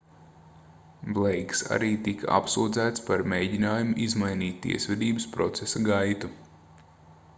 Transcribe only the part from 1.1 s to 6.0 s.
bleiks arī tika apsūdzēts par mēģinājumu izmainīt tiesvedības procesa